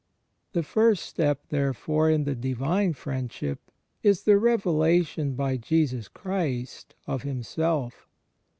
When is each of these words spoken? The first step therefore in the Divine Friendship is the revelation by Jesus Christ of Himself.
The 0.53 0.63
first 0.63 1.05
step 1.05 1.49
therefore 1.49 2.09
in 2.09 2.23
the 2.23 2.33
Divine 2.33 2.93
Friendship 2.93 3.59
is 4.01 4.23
the 4.23 4.39
revelation 4.39 5.35
by 5.35 5.57
Jesus 5.57 6.07
Christ 6.07 6.95
of 7.05 7.21
Himself. 7.21 8.07